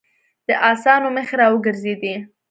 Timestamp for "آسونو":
0.69-1.07